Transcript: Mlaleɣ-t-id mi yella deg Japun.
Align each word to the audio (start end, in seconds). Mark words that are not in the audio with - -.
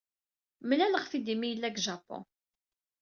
Mlaleɣ-t-id 0.67 1.27
mi 1.37 1.47
yella 1.49 1.69
deg 1.69 1.77
Japun. 1.85 2.23